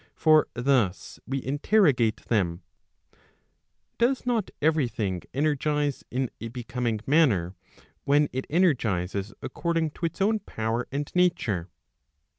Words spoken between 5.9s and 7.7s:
in a becoming manner